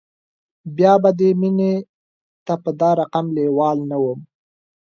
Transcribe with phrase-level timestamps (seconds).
[0.77, 1.73] بیا به دې مینې
[2.45, 4.19] ته په دا رقم لیوال نه وم